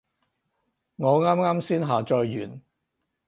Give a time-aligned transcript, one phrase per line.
[0.95, 2.61] 我啱啱先下載完